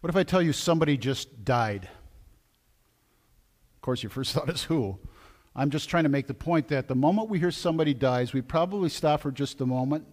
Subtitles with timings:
[0.00, 1.84] What if I tell you somebody just died?
[3.74, 4.98] Of course, your first thought is who?
[5.54, 8.40] I'm just trying to make the point that the moment we hear somebody dies, we
[8.40, 10.06] probably stop for just a moment.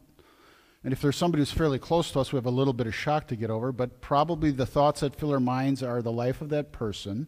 [0.83, 2.95] And if there's somebody who's fairly close to us, we have a little bit of
[2.95, 6.41] shock to get over, but probably the thoughts that fill our minds are the life
[6.41, 7.27] of that person.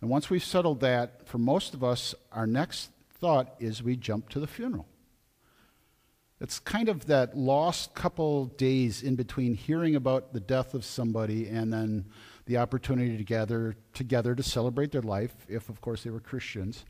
[0.00, 4.28] And once we've settled that, for most of us, our next thought is we jump
[4.30, 4.86] to the funeral.
[6.38, 11.48] It's kind of that lost couple days in between hearing about the death of somebody
[11.48, 12.04] and then
[12.44, 16.84] the opportunity to gather together to celebrate their life, if of course they were Christians,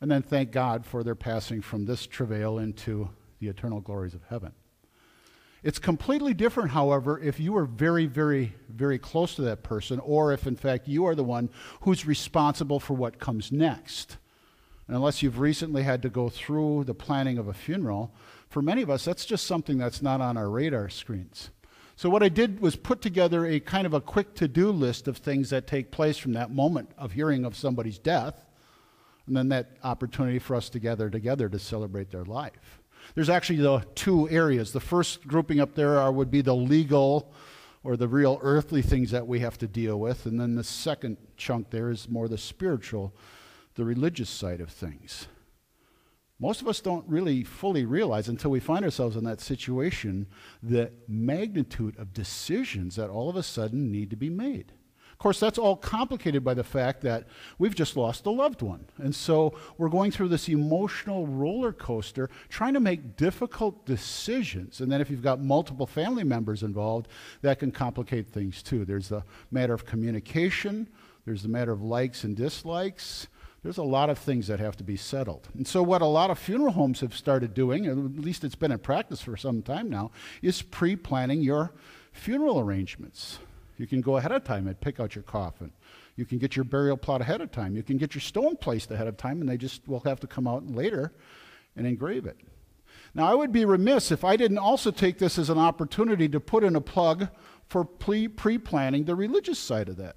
[0.00, 4.22] and then thank God for their passing from this travail into the eternal glories of
[4.30, 4.52] heaven.
[5.62, 10.32] It's completely different, however, if you are very, very, very close to that person, or
[10.32, 11.50] if in fact you are the one
[11.82, 14.16] who's responsible for what comes next.
[14.86, 18.12] And unless you've recently had to go through the planning of a funeral,
[18.50, 21.50] for many of us, that's just something that's not on our radar screens.
[21.94, 25.06] So, what I did was put together a kind of a quick to do list
[25.06, 28.44] of things that take place from that moment of hearing of somebody's death,
[29.26, 32.80] and then that opportunity for us to gather together to celebrate their life.
[33.14, 34.72] There's actually the two areas.
[34.72, 37.32] The first grouping up there are, would be the legal
[37.84, 41.18] or the real earthly things that we have to deal with, and then the second
[41.36, 43.14] chunk there is more the spiritual,
[43.74, 45.28] the religious side of things.
[46.40, 50.26] Most of us don't really fully realize until we find ourselves in that situation
[50.62, 54.72] the magnitude of decisions that all of a sudden need to be made.
[55.12, 57.26] Of course, that's all complicated by the fact that
[57.58, 58.86] we've just lost a loved one.
[58.96, 64.80] And so we're going through this emotional roller coaster trying to make difficult decisions.
[64.80, 67.08] And then if you've got multiple family members involved,
[67.42, 68.86] that can complicate things too.
[68.86, 70.88] There's the matter of communication,
[71.26, 73.28] there's the matter of likes and dislikes.
[73.62, 75.48] There's a lot of things that have to be settled.
[75.54, 78.72] And so, what a lot of funeral homes have started doing, at least it's been
[78.72, 81.72] in practice for some time now, is pre planning your
[82.12, 83.38] funeral arrangements.
[83.76, 85.72] You can go ahead of time and pick out your coffin.
[86.16, 87.76] You can get your burial plot ahead of time.
[87.76, 90.26] You can get your stone placed ahead of time, and they just will have to
[90.26, 91.12] come out later
[91.76, 92.36] and engrave it.
[93.14, 96.40] Now, I would be remiss if I didn't also take this as an opportunity to
[96.40, 97.28] put in a plug
[97.66, 100.16] for pre planning the religious side of that.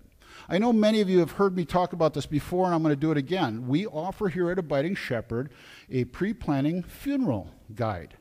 [0.49, 2.91] I know many of you have heard me talk about this before, and I'm going
[2.91, 3.67] to do it again.
[3.67, 5.51] We offer here at Abiding Shepherd
[5.89, 8.15] a pre planning funeral guide.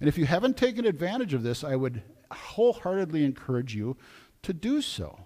[0.00, 3.96] And if you haven't taken advantage of this, I would wholeheartedly encourage you
[4.42, 5.18] to do so.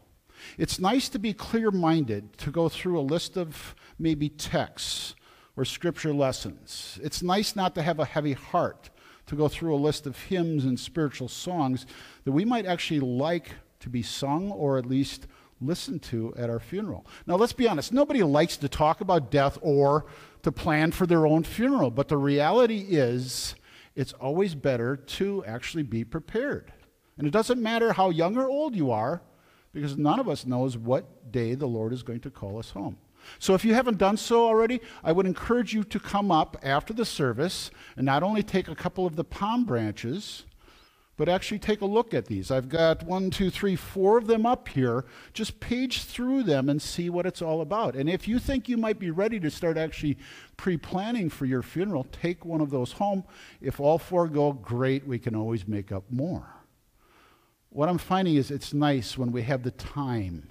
[0.56, 5.14] It's nice to be clear minded, to go through a list of maybe texts
[5.56, 6.98] or scripture lessons.
[7.02, 8.88] It's nice not to have a heavy heart,
[9.26, 11.84] to go through a list of hymns and spiritual songs
[12.24, 13.50] that we might actually like
[13.80, 15.26] to be sung or at least
[15.60, 17.06] listened to at our funeral.
[17.26, 20.06] Now, let's be honest, nobody likes to talk about death or
[20.43, 23.54] to plan for their own funeral, but the reality is
[23.94, 26.72] it's always better to actually be prepared.
[27.19, 29.22] And it doesn't matter how young or old you are,
[29.72, 32.98] because none of us knows what day the Lord is going to call us home.
[33.38, 36.94] So if you haven't done so already, I would encourage you to come up after
[36.94, 40.44] the service and not only take a couple of the palm branches,
[41.20, 42.50] but actually take a look at these.
[42.50, 45.04] I've got one, two, three, four of them up here.
[45.34, 47.94] Just page through them and see what it's all about.
[47.94, 50.16] And if you think you might be ready to start actually
[50.56, 53.25] pre planning for your funeral, take one of those home.
[53.60, 56.54] If all four go, great, we can always make up more.
[57.69, 60.48] What I'm finding is it's nice when we have the time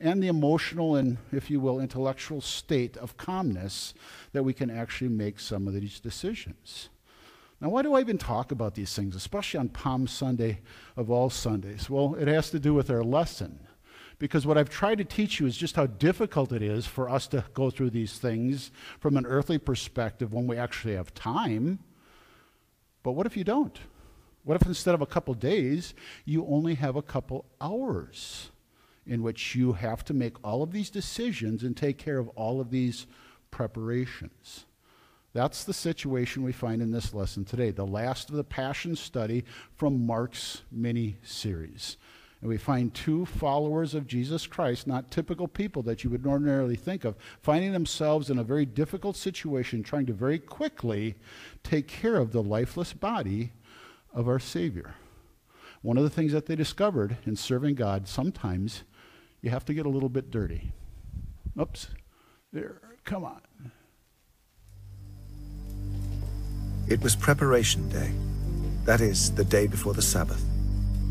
[0.00, 3.92] and the emotional and, if you will, intellectual state of calmness
[4.32, 6.88] that we can actually make some of these decisions.
[7.60, 10.60] Now, why do I even talk about these things, especially on Palm Sunday
[10.96, 11.88] of all Sundays?
[11.88, 13.60] Well, it has to do with our lesson.
[14.18, 17.26] Because what I've tried to teach you is just how difficult it is for us
[17.28, 21.80] to go through these things from an earthly perspective when we actually have time.
[23.02, 23.78] But what if you don't?
[24.44, 25.92] What if instead of a couple days,
[26.24, 28.50] you only have a couple hours
[29.06, 32.60] in which you have to make all of these decisions and take care of all
[32.60, 33.06] of these
[33.50, 34.64] preparations?
[35.36, 39.44] That's the situation we find in this lesson today, the last of the Passion study
[39.74, 41.98] from Mark's mini series.
[42.40, 46.74] And we find two followers of Jesus Christ, not typical people that you would ordinarily
[46.74, 51.16] think of, finding themselves in a very difficult situation, trying to very quickly
[51.62, 53.52] take care of the lifeless body
[54.14, 54.94] of our Savior.
[55.82, 58.84] One of the things that they discovered in serving God, sometimes
[59.42, 60.72] you have to get a little bit dirty.
[61.60, 61.88] Oops.
[62.54, 63.42] There, come on.
[66.88, 68.12] It was preparation day,
[68.84, 70.44] that is, the day before the Sabbath.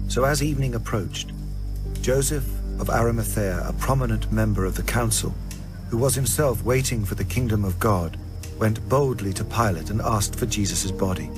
[0.07, 1.33] So as evening approached,
[2.01, 2.47] Joseph
[2.79, 5.33] of Arimathea, a prominent member of the council,
[5.89, 8.17] who was himself waiting for the kingdom of God,
[8.57, 11.29] went boldly to Pilate and asked for Jesus' body.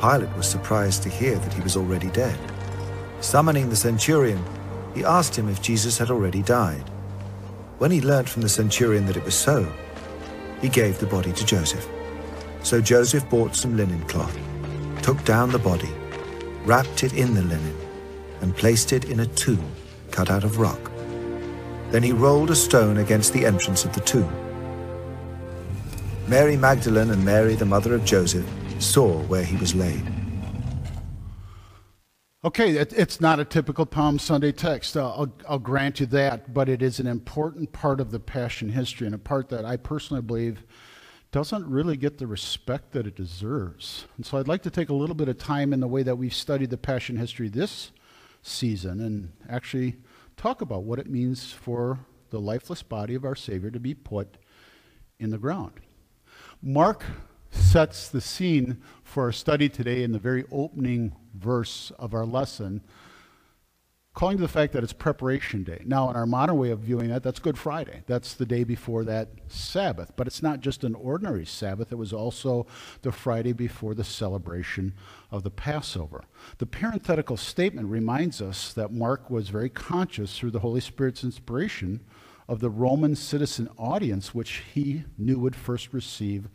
[0.00, 2.38] Pilate was surprised to hear that he was already dead.
[3.20, 4.42] Summoning the centurion,
[4.94, 6.88] he asked him if Jesus had already died.
[7.76, 9.70] When he learnt from the centurion that it was so,
[10.60, 11.86] he gave the body to Joseph.
[12.62, 14.36] So Joseph bought some linen cloth,
[15.02, 15.92] took down the body,
[16.64, 17.76] wrapped it in the linen,
[18.40, 19.64] and placed it in a tomb
[20.10, 20.90] cut out of rock.
[21.90, 24.32] Then he rolled a stone against the entrance of the tomb.
[26.26, 28.46] Mary Magdalene and Mary, the mother of Joseph,
[28.78, 30.04] saw where he was laid.
[32.46, 34.96] Okay, it, it's not a typical Palm Sunday text.
[34.96, 38.68] Uh, I'll, I'll grant you that, but it is an important part of the Passion
[38.68, 40.62] history and a part that I personally believe
[41.32, 44.06] doesn't really get the respect that it deserves.
[44.16, 46.18] And so I'd like to take a little bit of time in the way that
[46.18, 47.90] we've studied the Passion history this
[48.42, 49.96] season and actually
[50.36, 51.98] talk about what it means for
[52.30, 54.36] the lifeless body of our Savior to be put
[55.18, 55.72] in the ground.
[56.62, 57.04] Mark
[57.56, 62.82] sets the scene for our study today in the very opening verse of our lesson,
[64.14, 65.82] calling to the fact that it's preparation day.
[65.84, 68.02] Now, in our modern way of viewing that, that's Good Friday.
[68.06, 70.12] That's the day before that Sabbath.
[70.16, 72.66] But it's not just an ordinary Sabbath, it was also
[73.02, 74.94] the Friday before the celebration
[75.30, 76.24] of the Passover.
[76.58, 82.00] The parenthetical statement reminds us that Mark was very conscious through the Holy Spirit's inspiration
[82.48, 86.48] of the Roman citizen audience, which he knew would first receive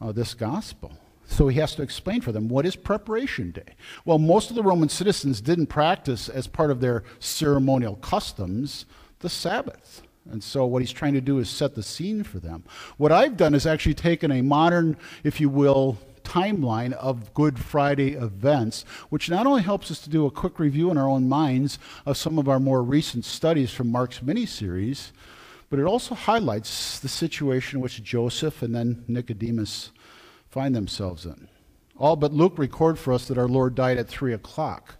[0.00, 0.92] uh, this gospel.
[1.26, 3.74] So he has to explain for them what is preparation day.
[4.04, 8.86] Well, most of the Roman citizens didn't practice as part of their ceremonial customs
[9.20, 10.02] the Sabbath.
[10.30, 12.64] And so what he's trying to do is set the scene for them.
[12.96, 18.14] What I've done is actually taken a modern, if you will, timeline of Good Friday
[18.14, 21.78] events, which not only helps us to do a quick review in our own minds
[22.06, 25.12] of some of our more recent studies from Mark's mini series,
[25.70, 29.90] but it also highlights the situation which Joseph and then Nicodemus
[30.48, 31.48] find themselves in.
[31.96, 34.96] All but Luke record for us that our Lord died at 3 o'clock.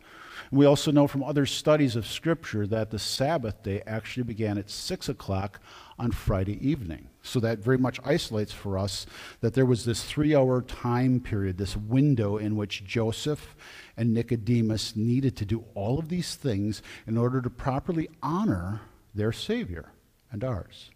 [0.50, 4.70] We also know from other studies of Scripture that the Sabbath day actually began at
[4.70, 5.60] 6 o'clock
[5.98, 7.08] on Friday evening.
[7.22, 9.06] So that very much isolates for us
[9.40, 13.56] that there was this three hour time period, this window in which Joseph
[13.96, 18.82] and Nicodemus needed to do all of these things in order to properly honor
[19.14, 19.93] their Savior
[20.34, 20.90] and ours.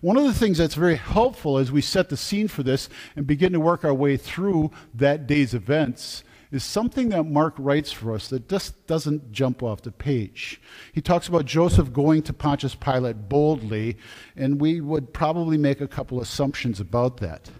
[0.00, 3.26] One of the things that's very helpful as we set the scene for this and
[3.26, 8.14] begin to work our way through that day's events is something that Mark writes for
[8.14, 10.60] us that just doesn't jump off the page.
[10.92, 13.96] He talks about Joseph going to Pontius Pilate boldly,
[14.36, 17.50] and we would probably make a couple assumptions about that.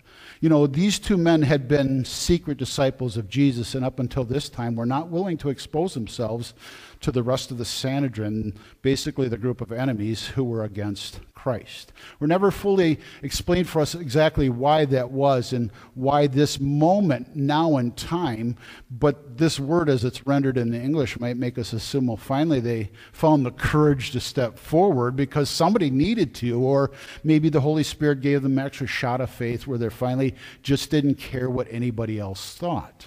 [0.40, 4.48] You know, these two men had been secret disciples of Jesus, and up until this
[4.48, 6.54] time were not willing to expose themselves
[7.00, 11.92] to the rest of the Sanhedrin, basically the group of enemies who were against Christ.
[12.18, 17.76] We're never fully explained for us exactly why that was and why this moment now
[17.76, 18.56] in time,
[18.90, 22.58] but this word as it's rendered in the English might make us assume, well, finally
[22.58, 26.90] they found the courage to step forward because somebody needed to, or
[27.22, 31.14] maybe the Holy Spirit gave them extra shot of faith where they finally just didn't
[31.14, 33.06] care what anybody else thought.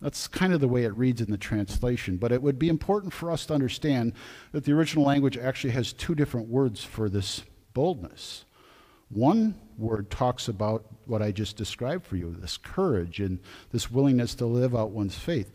[0.00, 2.18] That's kind of the way it reads in the translation.
[2.18, 4.12] But it would be important for us to understand
[4.52, 8.44] that the original language actually has two different words for this boldness.
[9.08, 13.38] One word talks about what I just described for you this courage and
[13.70, 15.52] this willingness to live out one's faith.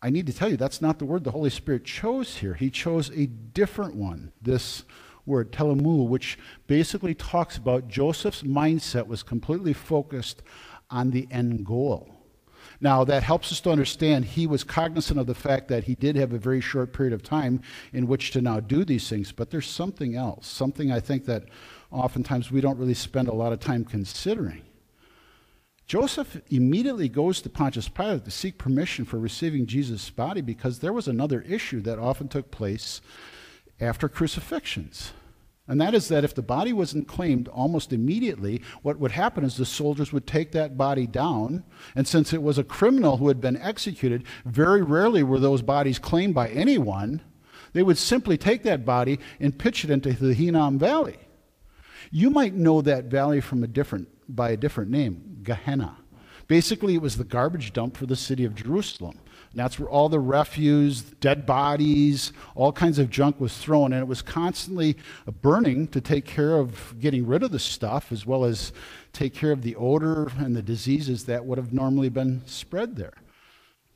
[0.00, 2.54] I need to tell you, that's not the word the Holy Spirit chose here.
[2.54, 4.84] He chose a different one, this
[5.24, 10.42] word, telemu, which basically talks about Joseph's mindset was completely focused
[10.90, 12.15] on the end goal.
[12.80, 16.16] Now, that helps us to understand he was cognizant of the fact that he did
[16.16, 19.50] have a very short period of time in which to now do these things, but
[19.50, 21.44] there's something else, something I think that
[21.90, 24.62] oftentimes we don't really spend a lot of time considering.
[25.86, 30.92] Joseph immediately goes to Pontius Pilate to seek permission for receiving Jesus' body because there
[30.92, 33.00] was another issue that often took place
[33.80, 35.12] after crucifixions.
[35.68, 39.56] And that is that if the body wasn't claimed almost immediately, what would happen is
[39.56, 41.64] the soldiers would take that body down.
[41.94, 45.98] And since it was a criminal who had been executed, very rarely were those bodies
[45.98, 47.20] claimed by anyone.
[47.72, 51.16] They would simply take that body and pitch it into the Hinnom Valley.
[52.12, 55.96] You might know that valley from a different, by a different name, Gehenna.
[56.46, 59.18] Basically, it was the garbage dump for the city of Jerusalem.
[59.56, 63.94] And that's where all the refuse, dead bodies, all kinds of junk was thrown.
[63.94, 64.98] And it was constantly
[65.40, 68.74] burning to take care of getting rid of the stuff, as well as
[69.14, 73.14] take care of the odor and the diseases that would have normally been spread there.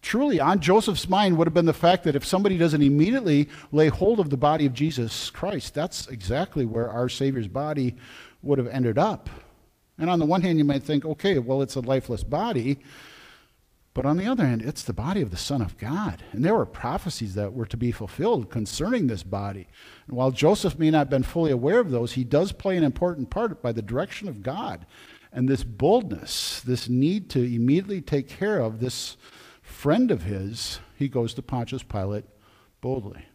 [0.00, 3.88] Truly, on Joseph's mind would have been the fact that if somebody doesn't immediately lay
[3.88, 7.96] hold of the body of Jesus Christ, that's exactly where our Savior's body
[8.40, 9.28] would have ended up.
[9.98, 12.78] And on the one hand, you might think, okay, well, it's a lifeless body.
[13.92, 16.22] But on the other hand, it's the body of the Son of God.
[16.30, 19.66] And there were prophecies that were to be fulfilled concerning this body.
[20.06, 22.84] And while Joseph may not have been fully aware of those, he does play an
[22.84, 24.86] important part by the direction of God.
[25.32, 29.16] And this boldness, this need to immediately take care of this
[29.60, 32.24] friend of his, he goes to Pontius Pilate
[32.80, 33.26] boldly.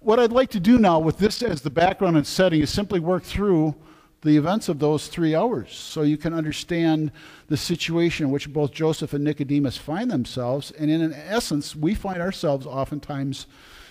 [0.00, 3.00] What I'd like to do now with this as the background and setting is simply
[3.00, 3.74] work through
[4.22, 7.12] the events of those three hours so you can understand
[7.46, 10.72] the situation in which both Joseph and Nicodemus find themselves.
[10.72, 13.46] And in an essence, we find ourselves oftentimes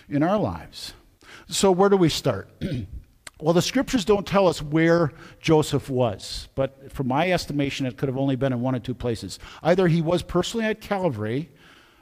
[0.10, 0.94] in our lives.
[1.48, 2.50] So, where do we start?
[3.40, 8.10] well, the scriptures don't tell us where Joseph was, but from my estimation, it could
[8.10, 9.40] have only been in one or two places.
[9.64, 11.50] Either he was personally at Calvary,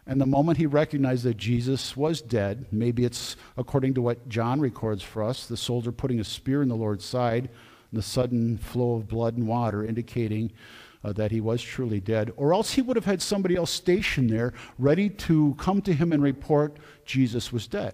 [0.08, 4.60] and the moment he recognized that Jesus was dead, maybe it's according to what John
[4.60, 7.50] records for us the soldier putting a spear in the Lord's side
[7.96, 10.52] the sudden flow of blood and water indicating
[11.04, 14.30] uh, that he was truly dead, or else he would have had somebody else stationed
[14.30, 17.94] there ready to come to him and report Jesus was dead.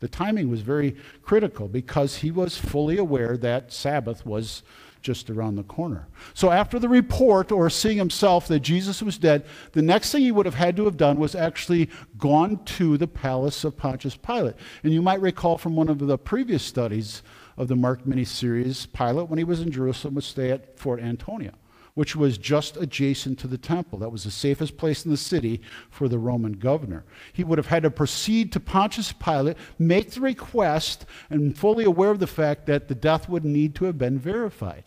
[0.00, 4.62] The timing was very critical because he was fully aware that Sabbath was
[5.02, 6.08] just around the corner.
[6.34, 10.32] So, after the report or seeing himself that Jesus was dead, the next thing he
[10.32, 14.56] would have had to have done was actually gone to the palace of Pontius Pilate.
[14.82, 17.22] And you might recall from one of the previous studies
[17.58, 21.52] of the Mark miniseries, Pilate, when he was in Jerusalem, would stay at Fort Antonia,
[21.94, 23.98] which was just adjacent to the temple.
[23.98, 25.60] That was the safest place in the city
[25.90, 27.04] for the Roman governor.
[27.32, 32.10] He would have had to proceed to Pontius Pilate, make the request, and fully aware
[32.10, 34.84] of the fact that the death would need to have been verified.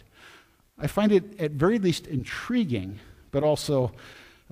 [0.80, 3.00] I find it at very least intriguing,
[3.32, 3.92] but also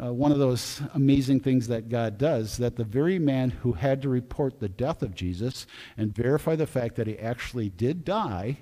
[0.01, 4.01] uh, one of those amazing things that God does that the very man who had
[4.01, 8.60] to report the death of Jesus and verify the fact that he actually did die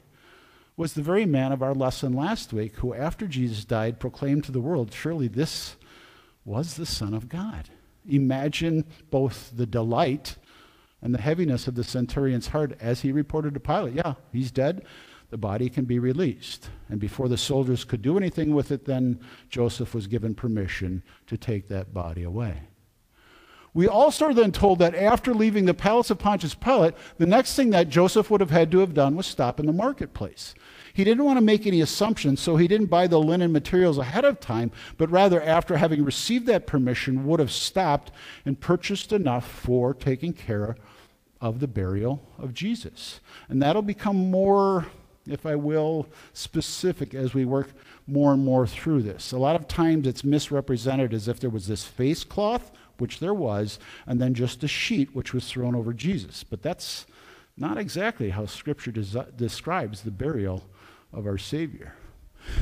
[0.75, 4.51] was the very man of our lesson last week who, after Jesus died, proclaimed to
[4.51, 5.75] the world, Surely this
[6.45, 7.69] was the Son of God.
[8.07, 10.37] Imagine both the delight
[11.01, 14.85] and the heaviness of the centurion's heart as he reported to Pilate, Yeah, he's dead
[15.29, 16.69] the body can be released.
[16.89, 19.19] And before the soldiers could do anything with it, then
[19.49, 22.61] Joseph was given permission to take that body away.
[23.73, 27.55] We also are then told that after leaving the palace of Pontius Pilate, the next
[27.55, 30.55] thing that Joseph would have had to have done was stop in the marketplace.
[30.93, 34.25] He didn't want to make any assumptions, so he didn't buy the linen materials ahead
[34.25, 38.11] of time, but rather, after having received that permission, would have stopped
[38.45, 40.75] and purchased enough for taking care
[41.39, 43.19] of the burial of Jesus.
[43.47, 44.87] And that'll become more
[45.29, 47.69] if I will, specific as we work
[48.05, 49.31] more and more through this.
[49.31, 53.33] A lot of times it's misrepresented as if there was this face cloth, which there
[53.33, 56.43] was, and then just a sheet which was thrown over Jesus.
[56.43, 57.05] But that's
[57.57, 60.63] not exactly how Scripture des- describes the burial
[61.13, 61.93] of our Savior.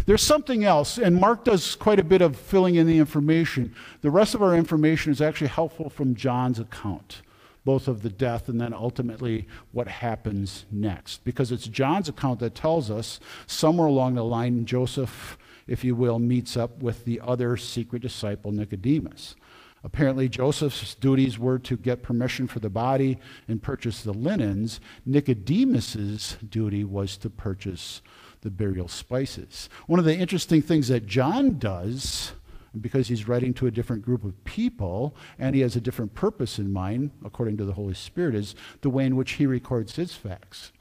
[0.06, 3.76] There's something else, and Mark does quite a bit of filling in the information.
[4.02, 7.22] The rest of our information is actually helpful from John's account
[7.66, 11.26] both of the death and then ultimately what happens next.
[11.26, 16.20] Because it's John's account that tells us somewhere along the line, Joseph, if you will,
[16.20, 19.36] meets up with the other secret disciple, Nicodemus.
[19.84, 24.80] Apparently, Joseph's duties were to get permission for the body and purchase the linens.
[25.06, 28.02] Nicodemus's duty was to purchase
[28.42, 29.70] the burial spices.
[29.88, 32.34] One of the interesting things that John does
[32.82, 36.60] because he's writing to a different group of people and he has a different purpose
[36.60, 40.14] in mind, according to the Holy Spirit, is the way in which he records his
[40.14, 40.72] facts.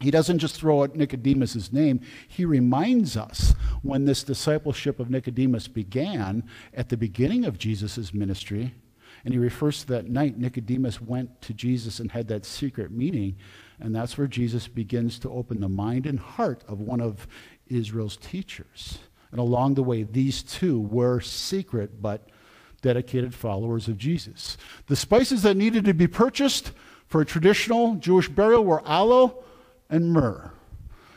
[0.00, 5.68] He doesn't just throw out Nicodemus' name, he reminds us when this discipleship of Nicodemus
[5.68, 6.42] began
[6.74, 8.74] at the beginning of Jesus' ministry.
[9.24, 13.36] And he refers to that night Nicodemus went to Jesus and had that secret meeting.
[13.78, 17.28] And that's where Jesus begins to open the mind and heart of one of
[17.68, 18.98] Israel's teachers.
[19.32, 22.28] And along the way, these two were secret but
[22.82, 24.56] dedicated followers of Jesus.
[24.86, 26.72] The spices that needed to be purchased
[27.06, 29.42] for a traditional Jewish burial were aloe
[29.90, 30.52] and myrrh.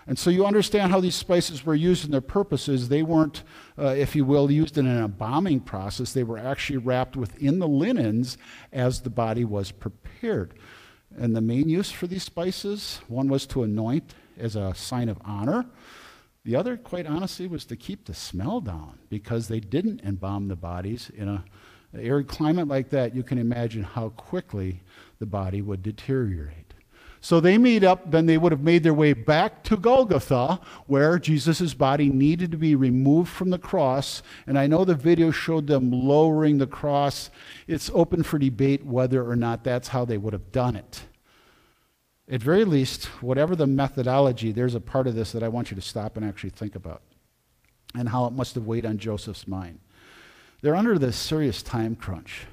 [0.07, 2.89] And so you understand how these spices were used in their purposes.
[2.89, 3.41] They weren't,
[3.77, 6.13] uh, if you will, used in an embalming process.
[6.13, 8.37] They were actually wrapped within the linens
[8.71, 10.53] as the body was prepared.
[11.17, 15.17] And the main use for these spices, one was to anoint as a sign of
[15.25, 15.65] honor.
[16.45, 20.55] The other, quite honestly, was to keep the smell down because they didn't embalm the
[20.55, 21.43] bodies in a,
[21.97, 23.15] arid climate like that.
[23.15, 24.81] You can imagine how quickly
[25.17, 26.73] the body would deteriorate.
[27.19, 31.17] So they meet up, then they would have made their way back to Golgotha, where
[31.17, 34.21] Jesus' body needed to be removed from the cross.
[34.45, 37.31] And I know the video showed them lowering the cross.
[37.65, 41.05] It's open for debate whether or not that's how they would have done it.
[42.27, 45.75] At very least, whatever the methodology, there's a part of this that I want you
[45.75, 47.03] to stop and actually think about
[47.93, 49.79] and how it must have weighed on Joseph's mind.
[50.61, 52.47] They're under this serious time crunch.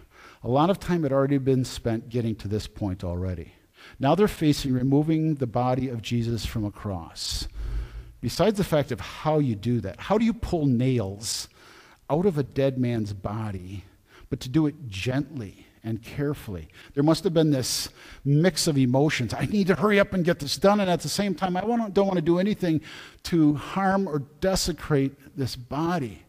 [0.45, 3.53] A lot of time had already been spent getting to this point already.
[3.99, 7.49] Now they're facing removing the body of Jesus from a cross.
[8.21, 11.49] Besides the fact of how you do that, how do you pull nails
[12.11, 13.85] out of a dead man's body,
[14.29, 16.69] but to do it gently and carefully?
[16.95, 17.89] There must have been this
[18.25, 19.35] mix of emotions.
[19.35, 21.61] I need to hurry up and get this done, and at the same time, I
[21.61, 22.81] don't want to do anything
[23.25, 26.23] to harm or desecrate this body.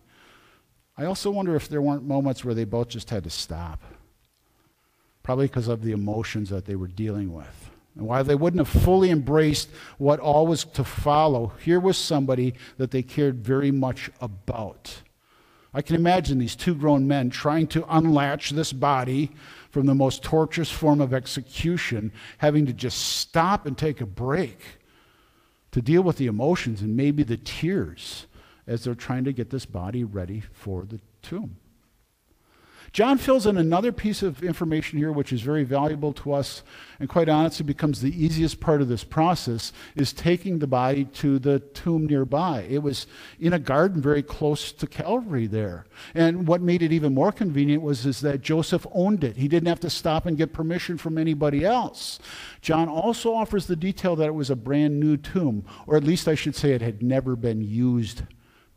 [0.98, 3.82] I also wonder if there weren't moments where they both just had to stop
[5.24, 7.72] probably because of the emotions that they were dealing with.
[7.96, 12.56] And while they wouldn't have fully embraced what all was to follow, here was somebody
[12.78, 15.02] that they cared very much about.
[15.74, 19.32] I can imagine these two grown men trying to unlatch this body
[19.72, 24.60] from the most torturous form of execution, having to just stop and take a break
[25.72, 28.28] to deal with the emotions and maybe the tears
[28.68, 31.58] as they're trying to get this body ready for the tomb.
[32.94, 36.62] John fills in another piece of information here, which is very valuable to us,
[37.00, 41.40] and quite honestly becomes the easiest part of this process, is taking the body to
[41.40, 42.68] the tomb nearby.
[42.70, 43.08] It was
[43.40, 45.88] in a garden very close to Calvary there.
[46.14, 49.38] And what made it even more convenient was is that Joseph owned it.
[49.38, 52.20] He didn't have to stop and get permission from anybody else.
[52.62, 56.28] John also offers the detail that it was a brand new tomb, or at least
[56.28, 58.22] I should say it had never been used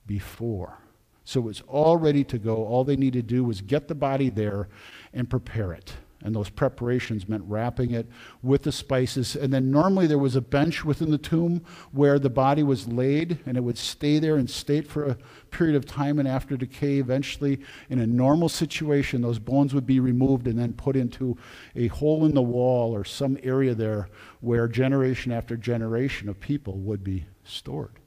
[0.07, 0.79] before.
[1.27, 2.55] So it was all ready to go.
[2.55, 4.69] All they needed to do was get the body there
[5.13, 5.93] and prepare it.
[6.23, 8.07] And those preparations meant wrapping it
[8.45, 9.35] with the spices.
[9.35, 13.41] And then normally there was a bench within the tomb where the body was laid,
[13.45, 15.19] and it would stay there and state for a
[15.51, 16.21] period of time.
[16.21, 20.75] And after decay, eventually, in a normal situation, those bones would be removed and then
[20.75, 21.37] put into
[21.75, 24.09] a hole in the wall or some area there
[24.41, 27.99] where generation after generation of people would be stored.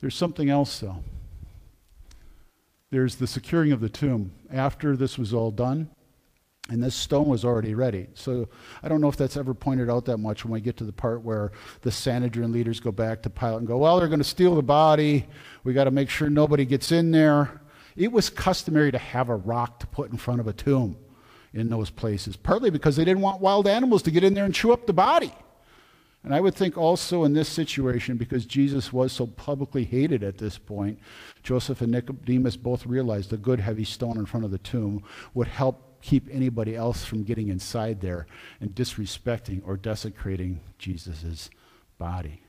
[0.00, 1.02] There's something else, though
[2.94, 5.90] there's the securing of the tomb after this was all done.
[6.70, 8.06] And this stone was already ready.
[8.14, 8.48] So
[8.82, 10.92] I don't know if that's ever pointed out that much when we get to the
[10.92, 14.24] part where the Sanhedrin leaders go back to Pilate and go, well, they're going to
[14.24, 15.26] steal the body.
[15.62, 17.60] We got to make sure nobody gets in there.
[17.96, 20.96] It was customary to have a rock to put in front of a tomb
[21.52, 24.54] in those places, partly because they didn't want wild animals to get in there and
[24.54, 25.34] chew up the body.
[26.24, 30.38] And I would think also in this situation, because Jesus was so publicly hated at
[30.38, 30.98] this point,
[31.42, 35.48] Joseph and Nicodemus both realized a good heavy stone in front of the tomb would
[35.48, 38.26] help keep anybody else from getting inside there
[38.60, 41.50] and disrespecting or desecrating Jesus'
[41.98, 42.40] body.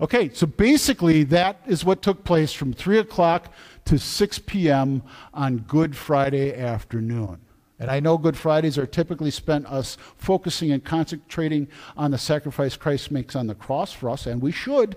[0.00, 3.52] Okay, so basically that is what took place from 3 o'clock
[3.84, 5.02] to 6 p.m.
[5.32, 7.43] on Good Friday afternoon.
[7.84, 11.68] And I know Good Fridays are typically spent us focusing and concentrating
[11.98, 14.96] on the sacrifice Christ makes on the cross for us, and we should.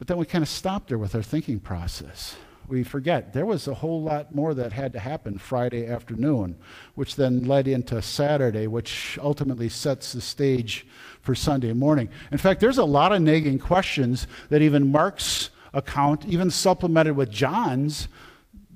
[0.00, 2.34] But then we kind of stop there with our thinking process.
[2.66, 6.56] We forget there was a whole lot more that had to happen Friday afternoon,
[6.96, 10.84] which then led into Saturday, which ultimately sets the stage
[11.22, 12.08] for Sunday morning.
[12.32, 17.30] In fact, there's a lot of nagging questions that even Mark's account, even supplemented with
[17.30, 18.08] John's,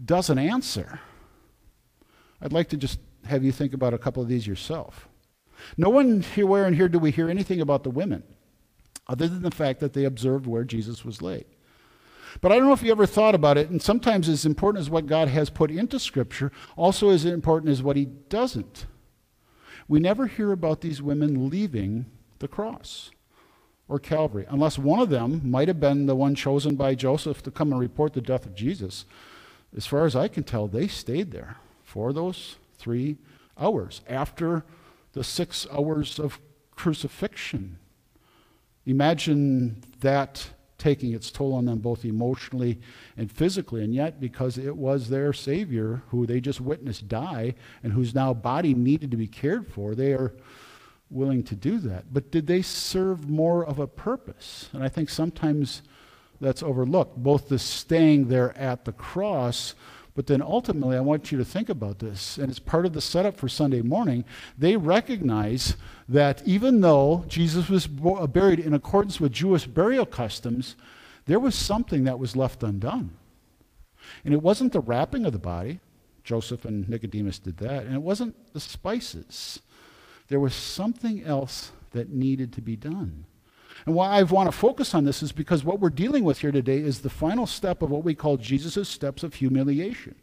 [0.04, 1.00] doesn't answer.
[2.42, 5.08] I'd like to just have you think about a couple of these yourself.
[5.76, 8.22] No one here, where and here do we hear anything about the women,
[9.06, 11.44] other than the fact that they observed where Jesus was laid.
[12.40, 14.90] But I don't know if you ever thought about it, and sometimes as important as
[14.90, 18.86] what God has put into Scripture, also as important as what He doesn't.
[19.88, 22.06] We never hear about these women leaving
[22.38, 23.10] the cross
[23.88, 27.50] or Calvary, unless one of them might have been the one chosen by Joseph to
[27.50, 29.04] come and report the death of Jesus.
[29.76, 31.56] As far as I can tell, they stayed there
[31.90, 33.16] for those three
[33.58, 34.64] hours after
[35.12, 36.38] the six hours of
[36.76, 37.78] crucifixion.
[38.86, 42.80] Imagine that taking its toll on them both emotionally
[43.16, 43.82] and physically.
[43.82, 48.32] And yet, because it was their Savior who they just witnessed die and whose now
[48.32, 50.32] body needed to be cared for, they are
[51.10, 52.14] willing to do that.
[52.14, 54.70] But did they serve more of a purpose?
[54.72, 55.82] And I think sometimes
[56.40, 57.16] that's overlooked.
[57.18, 59.74] Both the staying there at the cross
[60.14, 63.00] but then ultimately, I want you to think about this, and it's part of the
[63.00, 64.24] setup for Sunday morning.
[64.58, 65.76] They recognize
[66.08, 70.74] that even though Jesus was uh, buried in accordance with Jewish burial customs,
[71.26, 73.16] there was something that was left undone.
[74.24, 75.80] And it wasn't the wrapping of the body.
[76.24, 77.84] Joseph and Nicodemus did that.
[77.84, 79.60] And it wasn't the spices.
[80.28, 83.26] There was something else that needed to be done.
[83.86, 86.52] And why I want to focus on this is because what we're dealing with here
[86.52, 90.14] today is the final step of what we call Jesus' steps of humiliation.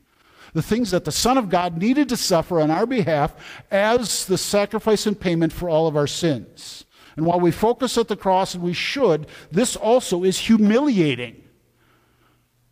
[0.53, 3.35] The things that the Son of God needed to suffer on our behalf
[3.69, 6.85] as the sacrifice and payment for all of our sins.
[7.15, 11.43] And while we focus at the cross, and we should, this also is humiliating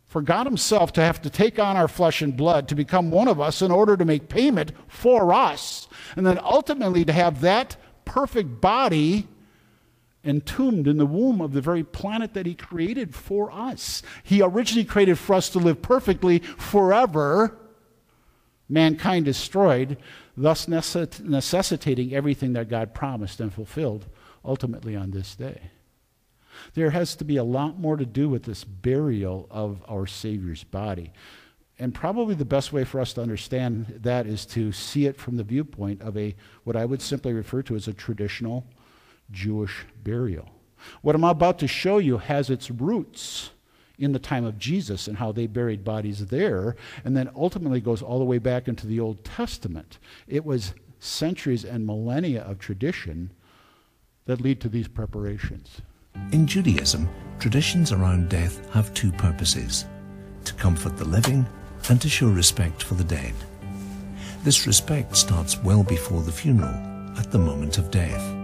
[0.06, 3.28] for God Himself to have to take on our flesh and blood to become one
[3.28, 7.76] of us in order to make payment for us, and then ultimately to have that
[8.04, 9.28] perfect body
[10.26, 14.02] entombed in the womb of the very planet that He created for us.
[14.22, 17.56] He originally created for us to live perfectly forever,
[18.68, 19.96] mankind destroyed,
[20.36, 24.06] thus necessitating everything that God promised and fulfilled
[24.44, 25.70] ultimately on this day.
[26.74, 30.64] There has to be a lot more to do with this burial of our Savior's
[30.64, 31.12] body.
[31.78, 35.36] And probably the best way for us to understand that is to see it from
[35.36, 36.34] the viewpoint of a
[36.64, 38.64] what I would simply refer to as a traditional
[39.30, 40.48] Jewish burial.
[41.02, 43.50] What I'm about to show you has its roots
[43.98, 48.02] in the time of Jesus and how they buried bodies there, and then ultimately goes
[48.02, 49.98] all the way back into the Old Testament.
[50.26, 53.32] It was centuries and millennia of tradition
[54.26, 55.80] that lead to these preparations.
[56.32, 57.08] In Judaism,
[57.38, 59.86] traditions around death have two purposes
[60.44, 61.46] to comfort the living
[61.88, 63.34] and to show respect for the dead.
[64.42, 66.74] This respect starts well before the funeral,
[67.18, 68.35] at the moment of death.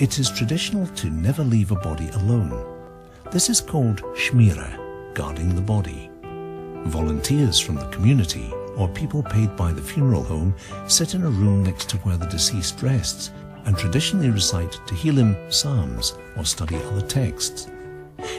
[0.00, 2.64] It is traditional to never leave a body alone.
[3.32, 6.10] This is called shmira, guarding the body.
[6.86, 10.54] Volunteers from the community or people paid by the funeral home
[10.88, 13.30] sit in a room next to where the deceased rests
[13.66, 17.68] and traditionally recite Tehillim psalms or study other texts.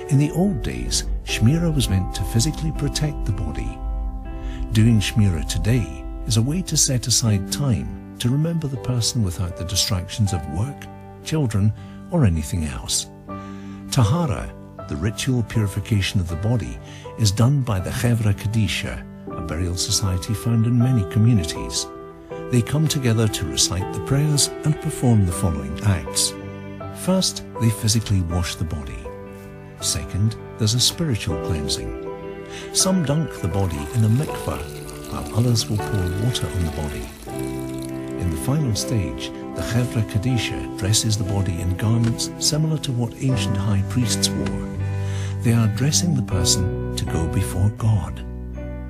[0.10, 3.78] In the old days, Shmira was meant to physically protect the body.
[4.72, 9.58] Doing Shmira today is a way to set aside time to remember the person without
[9.58, 10.88] the distractions of work,
[11.24, 11.74] children,
[12.12, 13.08] or anything else.
[13.92, 14.54] Tahara,
[14.88, 16.78] the ritual purification of the body,
[17.20, 19.06] is done by the Chevra Kadisha,
[19.38, 21.88] a burial society found in many communities.
[22.52, 26.34] They come together to recite the prayers and perform the following acts.
[27.06, 28.98] First, they physically wash the body.
[29.80, 32.08] Second, there's a spiritual cleansing.
[32.74, 37.08] Some dunk the body in a mikveh, while others will pour water on the body.
[38.22, 43.14] In the final stage, the Chevra Kadisha dresses the body in garments similar to what
[43.22, 44.78] ancient high priests wore.
[45.42, 48.26] They are dressing the person to go before God.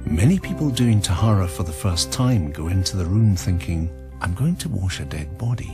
[0.05, 3.89] Many people doing Tahara for the first time go into the room thinking,
[4.21, 5.71] I'm going to wash a dead body,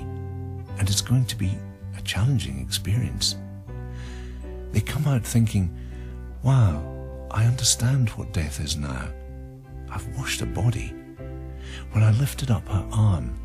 [0.78, 1.52] and it's going to be
[1.98, 3.36] a challenging experience.
[4.72, 5.76] They come out thinking,
[6.44, 9.10] wow, I understand what death is now.
[9.90, 10.94] I've washed a body.
[11.92, 13.38] When I lifted up her arm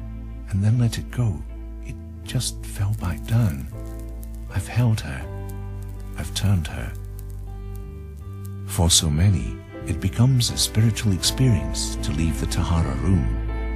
[0.53, 1.43] and then let it go,
[1.87, 3.67] it just fell back down.
[4.55, 5.25] I've held her.
[6.19, 6.93] I've turned her.
[8.67, 13.25] For so many, it becomes a spiritual experience to leave the Tahara room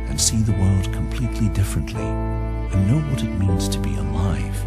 [0.06, 4.62] and see the world completely differently and know what it means to be alive.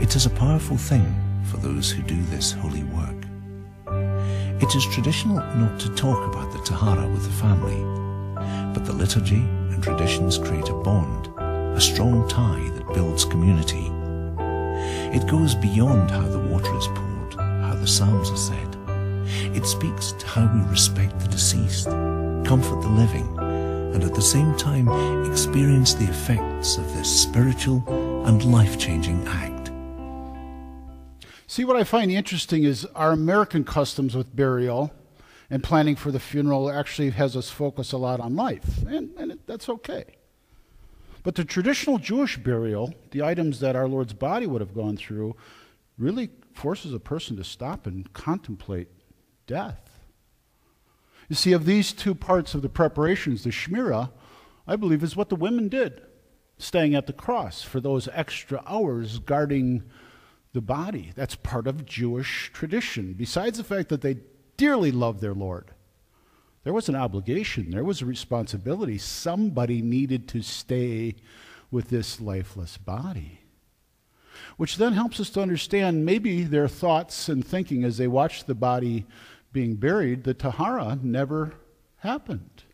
[0.00, 1.12] It is a powerful thing
[1.50, 3.16] for those who do this holy work.
[4.62, 7.82] It is traditional not to talk about the Tahara with the family,
[8.72, 9.44] but the liturgy
[9.78, 13.92] and traditions create a bond, a strong tie that builds community.
[15.16, 18.76] It goes beyond how the water is poured, how the psalms are said.
[19.54, 24.56] It speaks to how we respect the deceased, comfort the living, and at the same
[24.56, 24.88] time
[25.30, 27.84] experience the effects of this spiritual
[28.26, 29.70] and life changing act.
[31.46, 34.92] See, what I find interesting is our American customs with burial
[35.50, 39.32] and planning for the funeral actually has us focus a lot on life, and, and
[39.32, 40.04] it, that's okay.
[41.22, 45.36] But the traditional Jewish burial, the items that our Lord's body would have gone through,
[45.96, 48.88] really forces a person to stop and contemplate
[49.46, 50.00] death.
[51.28, 54.10] You see, of these two parts of the preparations, the Shmira,
[54.66, 56.02] I believe, is what the women did,
[56.56, 59.82] staying at the cross for those extra hours guarding
[60.52, 61.12] the body.
[61.14, 63.12] That's part of Jewish tradition.
[63.12, 64.18] Besides the fact that they
[64.58, 65.70] dearly loved their Lord,
[66.64, 68.98] there was an obligation, there was a responsibility.
[68.98, 71.14] Somebody needed to stay
[71.70, 73.40] with this lifeless body.
[74.58, 78.54] Which then helps us to understand maybe their thoughts and thinking as they watched the
[78.54, 79.06] body
[79.52, 81.54] being buried, the Tahara never
[81.98, 82.64] happened.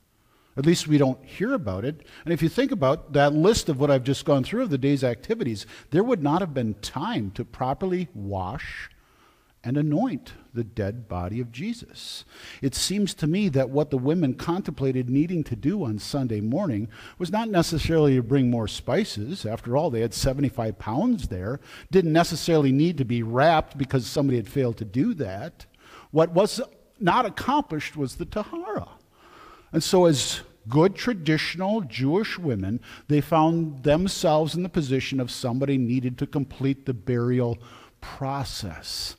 [0.56, 2.06] At least we don't hear about it.
[2.24, 4.78] And if you think about that list of what I've just gone through of the
[4.78, 8.88] day's activities, there would not have been time to properly wash
[9.64, 12.24] and anoint the dead body of Jesus.
[12.62, 16.88] It seems to me that what the women contemplated needing to do on Sunday morning
[17.18, 19.46] was not necessarily to bring more spices.
[19.46, 21.60] After all, they had 75 pounds there.
[21.90, 25.66] Didn't necessarily need to be wrapped because somebody had failed to do that.
[26.10, 26.60] What was
[27.00, 28.88] not accomplished was the Tahara.
[29.72, 35.76] And so, as good traditional Jewish women, they found themselves in the position of somebody
[35.76, 37.58] needed to complete the burial
[38.00, 39.16] process.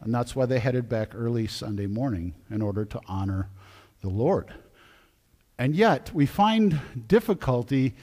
[0.00, 3.48] And that's why they headed back early Sunday morning in order to honor
[4.00, 4.54] the Lord.
[5.58, 7.94] And yet, we find difficulty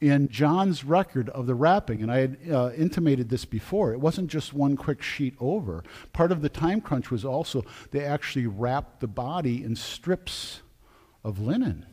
[0.00, 2.02] in John's record of the wrapping.
[2.02, 3.92] And I had uh, intimated this before.
[3.92, 5.84] It wasn't just one quick sheet over.
[6.12, 10.62] Part of the time crunch was also they actually wrapped the body in strips
[11.24, 11.86] of linen.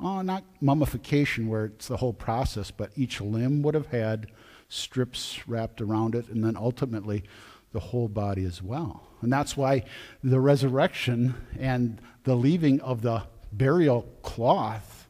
[0.00, 4.28] Oh, not mummification where it's the whole process, but each limb would have had
[4.68, 7.24] strips wrapped around it, and then ultimately
[7.72, 9.02] the whole body as well.
[9.20, 9.84] And that's why
[10.22, 15.08] the resurrection and the leaving of the burial cloth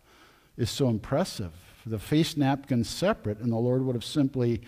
[0.57, 1.53] is so impressive.
[1.87, 4.63] The face napkin separate, and the Lord would have simply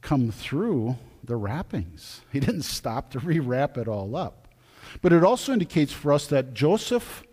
[0.00, 2.22] come through the wrappings.
[2.32, 4.48] He didn't stop to rewrap it all up.
[5.02, 7.24] But it also indicates for us that Joseph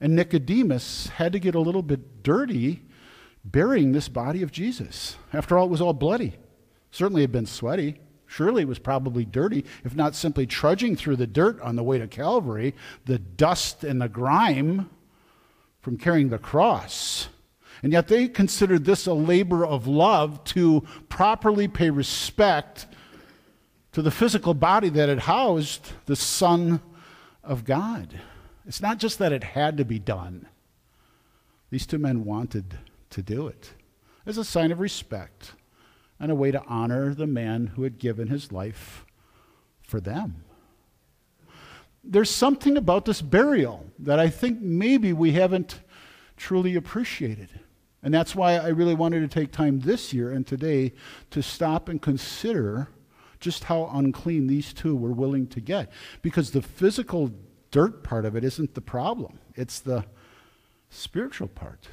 [0.00, 2.82] and Nicodemus had to get a little bit dirty
[3.44, 5.16] burying this body of Jesus.
[5.32, 6.34] After all, it was all bloody.
[6.90, 8.00] Certainly had been sweaty.
[8.34, 11.98] Surely it was probably dirty, if not simply trudging through the dirt on the way
[11.98, 14.90] to Calvary, the dust and the grime
[15.80, 17.28] from carrying the cross.
[17.80, 22.86] And yet they considered this a labor of love to properly pay respect
[23.92, 26.80] to the physical body that had housed the Son
[27.44, 28.18] of God.
[28.66, 30.48] It's not just that it had to be done,
[31.70, 32.78] these two men wanted
[33.10, 33.74] to do it
[34.26, 35.52] as a sign of respect
[36.18, 39.04] and a way to honor the man who had given his life
[39.82, 40.44] for them.
[42.02, 45.80] There's something about this burial that I think maybe we haven't
[46.36, 47.48] truly appreciated.
[48.02, 50.92] And that's why I really wanted to take time this year and today
[51.30, 52.88] to stop and consider
[53.40, 55.90] just how unclean these two were willing to get.
[56.20, 57.32] Because the physical
[57.70, 60.04] dirt part of it isn't the problem, it's the
[60.90, 61.88] spiritual part.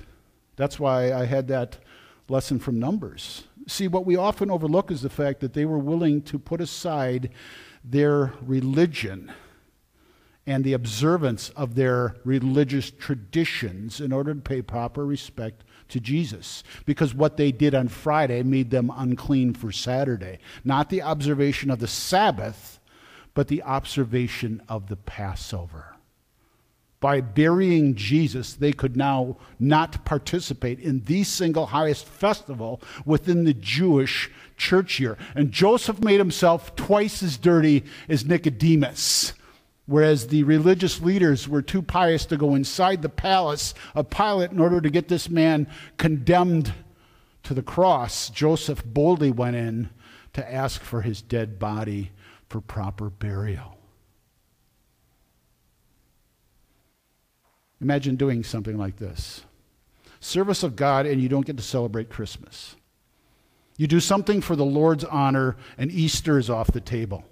[0.58, 1.78] That's why I had that
[2.28, 3.46] lesson from Numbers.
[3.68, 7.30] See, what we often overlook is the fact that they were willing to put aside
[7.84, 9.32] their religion
[10.48, 16.64] and the observance of their religious traditions in order to pay proper respect to Jesus.
[16.86, 20.40] Because what they did on Friday made them unclean for Saturday.
[20.64, 22.80] Not the observation of the Sabbath,
[23.34, 25.91] but the observation of the Passover.
[27.02, 33.54] By burying Jesus, they could now not participate in the single highest festival within the
[33.54, 35.18] Jewish church year.
[35.36, 39.34] And Joseph made himself twice as dirty as Nicodemus
[39.88, 44.60] whereas the religious leaders were too pious to go inside the palace of Pilate in
[44.60, 46.72] order to get this man condemned
[47.44, 49.90] to the cross, Joseph boldly went in
[50.34, 52.12] to ask for his dead body
[52.48, 53.81] for proper burial.
[57.82, 59.44] Imagine doing something like this
[60.20, 62.76] service of God, and you don't get to celebrate Christmas.
[63.76, 67.26] You do something for the Lord's honor, and Easter is off the table.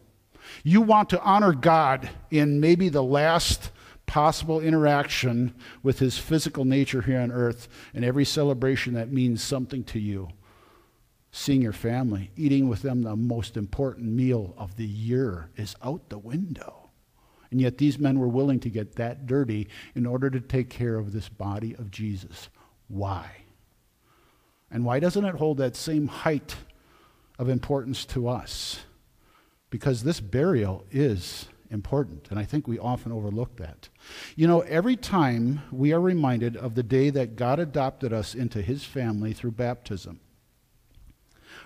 [0.64, 3.70] You want to honor God in maybe the last
[4.08, 9.84] possible interaction with his physical nature here on earth, and every celebration that means something
[9.84, 10.30] to you.
[11.32, 16.10] Seeing your family, eating with them the most important meal of the year is out
[16.10, 16.79] the window.
[17.52, 20.98] And yet these men were willing to get that dirty in order to take care
[20.98, 22.50] of this body of Jesus.
[22.88, 23.30] Why?
[24.70, 26.56] And why doesn't it hold that same height
[27.40, 28.82] of importance to us?
[29.70, 33.90] because this burial is important, and I think we often overlook that.
[34.36, 38.62] You know, every time we are reminded of the day that God adopted us into
[38.62, 40.20] his family through baptism,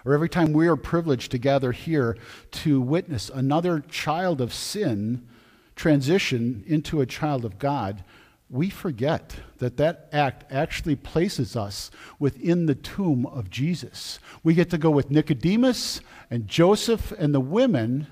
[0.05, 2.17] or every time we are privileged to gather here
[2.51, 5.27] to witness another child of sin
[5.75, 8.03] transition into a child of God,
[8.49, 14.19] we forget that that act actually places us within the tomb of Jesus.
[14.43, 18.07] We get to go with Nicodemus and Joseph and the women.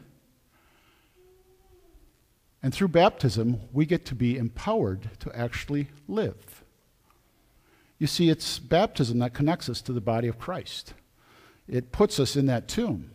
[2.63, 6.63] And through baptism, we get to be empowered to actually live.
[7.99, 10.95] You see, it's baptism that connects us to the body of Christ.
[11.67, 13.11] It puts us in that tomb.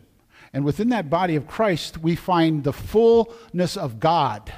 [0.56, 4.50] And within that body of Christ, we find the fullness of God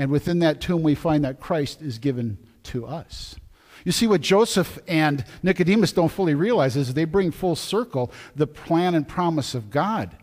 [0.00, 3.36] and within that tomb, we find that Christ is given to us.
[3.84, 8.46] You see, what Joseph and Nicodemus don't fully realize is they bring full circle the
[8.46, 10.16] plan and promise of God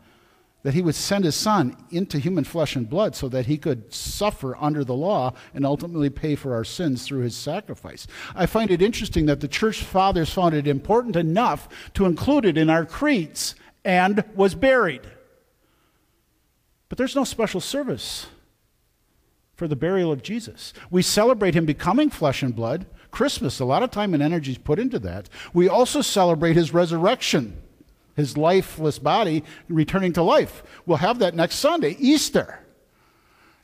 [0.64, 3.94] that he would send his son into human flesh and blood so that he could
[3.94, 8.08] suffer under the law and ultimately pay for our sins through his sacrifice.
[8.36, 12.58] I find it interesting that the church fathers found it important enough to include it
[12.58, 15.02] in our creeds and was buried.
[16.90, 18.28] But there's no special service
[19.56, 20.74] for the burial of Jesus.
[20.92, 22.86] We celebrate him becoming flesh and blood.
[23.12, 25.30] Christmas, a lot of time and energy is put into that.
[25.54, 27.62] We also celebrate his resurrection.
[28.18, 30.64] his lifeless body returning to life.
[30.86, 32.60] We'll have that next Sunday, Easter.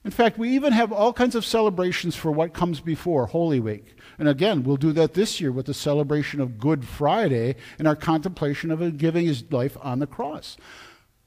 [0.06, 3.95] In fact, we even have all kinds of celebrations for what comes before Holy Week.
[4.17, 7.95] And again, we'll do that this year with the celebration of Good Friday and our
[7.95, 10.58] contemplation of Him giving his life on the cross.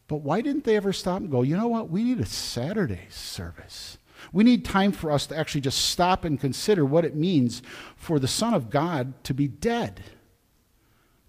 [0.09, 1.91] But why didn't they ever stop and go, you know what?
[1.91, 3.99] We need a Saturday service.
[4.33, 7.63] We need time for us to actually just stop and consider what it means
[7.97, 10.03] for the Son of God to be dead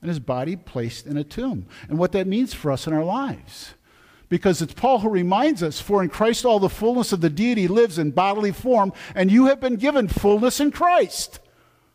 [0.01, 3.03] and his body placed in a tomb and what that means for us in our
[3.03, 3.73] lives.
[4.29, 7.67] Because it's Paul who reminds us, For in Christ all the fullness of the deity
[7.67, 11.39] lives in bodily form, and you have been given fullness in Christ,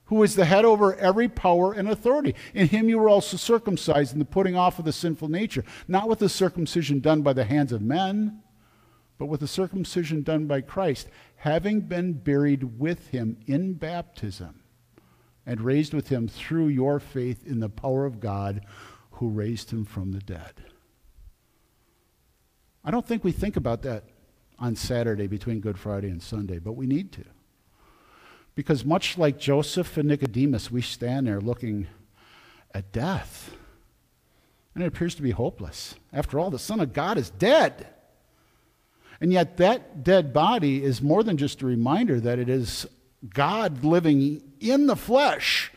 [0.07, 2.35] who is the head over every power and authority.
[2.55, 6.09] In him you were also circumcised in the putting off of the sinful nature, not
[6.09, 8.43] with the circumcision done by the hands of men
[9.23, 14.65] but with the circumcision done by Christ, having been buried with him in baptism
[15.47, 18.63] and raised with him through your faith in the power of God
[19.13, 20.65] who raised him from the dead.
[22.85, 24.07] I don't think we think about that
[24.59, 27.25] on Saturday between Good Friday and Sunday, but we need to.
[28.55, 31.87] Because much like Joseph and Nicodemus, we stand there looking
[32.75, 33.55] at death.
[34.75, 35.95] And it appears to be hopeless.
[36.13, 37.87] After all, the Son of God is dead.
[39.21, 42.87] And yet, that dead body is more than just a reminder that it is
[43.29, 45.71] God living in the flesh.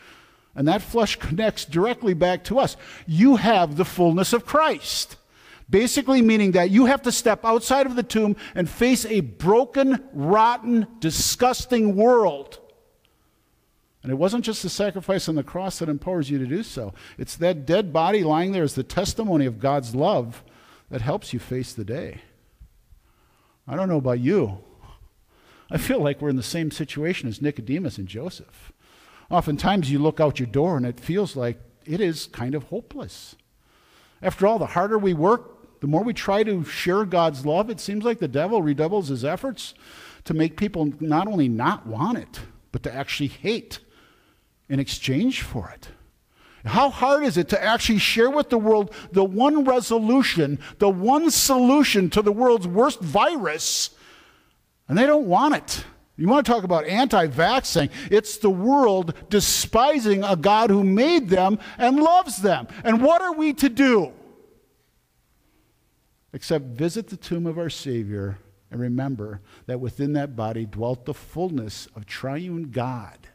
[0.54, 2.76] And that flesh connects directly back to us.
[3.06, 5.16] You have the fullness of Christ.
[5.68, 10.02] Basically, meaning that you have to step outside of the tomb and face a broken,
[10.12, 12.60] rotten, disgusting world.
[14.06, 16.94] And it wasn't just the sacrifice on the cross that empowers you to do so,
[17.18, 20.44] it's that dead body lying there as the testimony of God's love
[20.90, 22.20] that helps you face the day.
[23.66, 24.58] I don't know about you.
[25.72, 28.70] I feel like we're in the same situation as Nicodemus and Joseph.
[29.28, 33.34] Oftentimes you look out your door and it feels like it is kind of hopeless.
[34.22, 37.80] After all, the harder we work, the more we try to share God's love, it
[37.80, 39.74] seems like the devil redoubles his efforts
[40.22, 43.80] to make people not only not want it, but to actually hate
[44.68, 45.88] in exchange for it.
[46.64, 51.30] How hard is it to actually share with the world the one resolution, the one
[51.30, 53.90] solution to the world's worst virus?
[54.88, 55.84] And they don't want it.
[56.16, 57.90] You want to talk about anti vaxxing?
[58.10, 62.66] It's the world despising a God who made them and loves them.
[62.82, 64.12] And what are we to do?
[66.32, 68.38] Except visit the tomb of our Savior
[68.70, 73.28] and remember that within that body dwelt the fullness of triune God.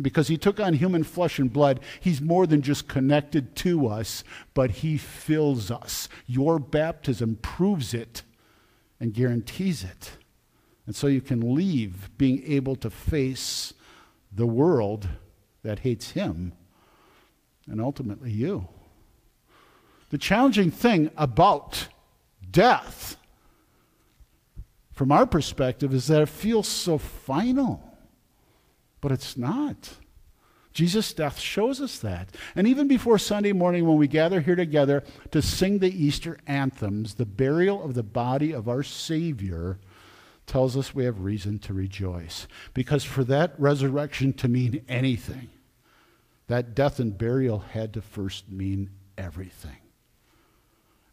[0.00, 4.24] Because he took on human flesh and blood, he's more than just connected to us,
[4.52, 6.08] but he fills us.
[6.26, 8.22] Your baptism proves it
[9.00, 10.18] and guarantees it.
[10.86, 13.72] And so you can leave being able to face
[14.30, 15.08] the world
[15.62, 16.52] that hates him
[17.66, 18.68] and ultimately you.
[20.10, 21.88] The challenging thing about
[22.48, 23.16] death,
[24.92, 27.85] from our perspective, is that it feels so final.
[29.06, 29.98] But it's not.
[30.72, 32.34] Jesus' death shows us that.
[32.56, 37.14] And even before Sunday morning, when we gather here together to sing the Easter anthems,
[37.14, 39.78] the burial of the body of our Savior
[40.48, 42.48] tells us we have reason to rejoice.
[42.74, 45.50] Because for that resurrection to mean anything,
[46.48, 49.85] that death and burial had to first mean everything.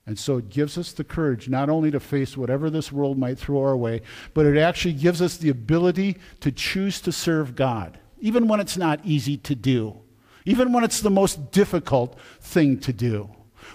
[0.06, 3.40] And so it gives us the courage not only to face whatever this world might
[3.40, 4.02] throw our way,
[4.34, 8.78] but it actually gives us the ability to choose to serve God, even when it's
[8.78, 10.02] not easy to do,
[10.46, 13.30] even when it's the most difficult thing to do.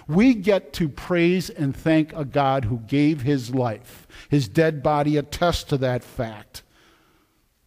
[0.07, 4.07] We get to praise and thank a God who gave his life.
[4.29, 6.61] His dead body attests to that fact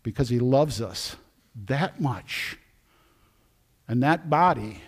[0.04, 1.16] because he loves us
[1.66, 2.58] that much.
[3.88, 4.82] And that body,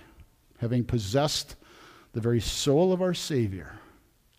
[0.59, 1.57] having possessed
[2.15, 3.73] the very soul of our Savior,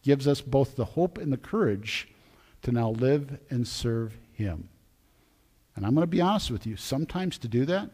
[0.01, 2.07] gives us both the hope and the courage
[2.61, 4.69] to now live and serve Him.
[5.75, 7.89] And I'm going to be honest with you, sometimes to do that,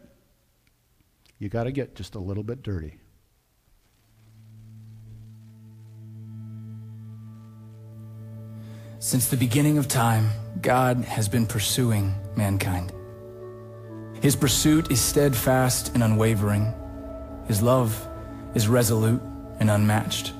[1.38, 2.98] you got to get just a little bit dirty.
[9.00, 10.30] Since the beginning of time,
[10.60, 12.92] God has been pursuing mankind.
[14.20, 16.72] His pursuit is steadfast and unwavering.
[17.48, 18.08] His love
[18.54, 19.20] is resolute
[19.62, 20.32] and unmatched.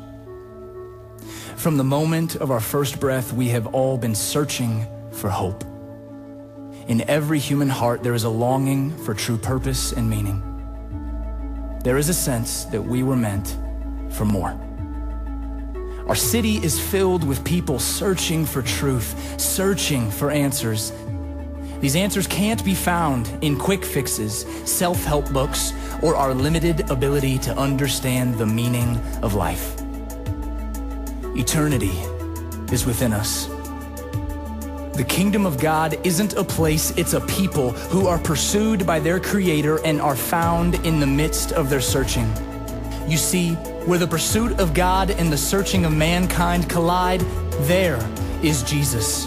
[1.56, 5.62] From the moment of our first breath, we have all been searching for hope.
[6.88, 10.42] In every human heart, there is a longing for true purpose and meaning.
[11.84, 13.56] There is a sense that we were meant
[14.10, 14.58] for more.
[16.08, 20.92] Our city is filled with people searching for truth, searching for answers.
[21.82, 27.38] These answers can't be found in quick fixes, self help books, or our limited ability
[27.40, 29.74] to understand the meaning of life.
[31.36, 31.98] Eternity
[32.72, 33.48] is within us.
[34.96, 39.18] The kingdom of God isn't a place, it's a people who are pursued by their
[39.18, 42.32] creator and are found in the midst of their searching.
[43.08, 43.54] You see,
[43.86, 47.22] where the pursuit of God and the searching of mankind collide,
[47.62, 47.98] there
[48.40, 49.26] is Jesus.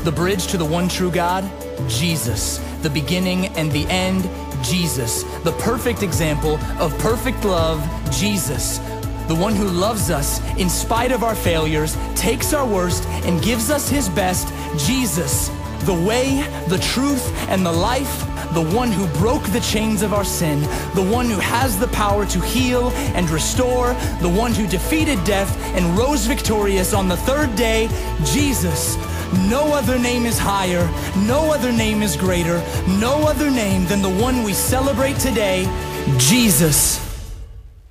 [0.00, 1.50] The bridge to the one true God,
[1.88, 2.58] Jesus.
[2.82, 4.28] The beginning and the end,
[4.62, 5.22] Jesus.
[5.42, 8.78] The perfect example of perfect love, Jesus.
[9.28, 13.70] The one who loves us in spite of our failures, takes our worst, and gives
[13.70, 14.48] us his best,
[14.86, 15.48] Jesus.
[15.84, 20.24] The way, the truth, and the life, the one who broke the chains of our
[20.24, 20.60] sin,
[20.94, 25.56] the one who has the power to heal and restore, the one who defeated death
[25.74, 27.88] and rose victorious on the third day,
[28.24, 28.96] Jesus.
[29.48, 30.86] No other name is higher,
[31.26, 32.62] no other name is greater,
[32.98, 35.66] no other name than the one we celebrate today,
[36.18, 37.03] Jesus.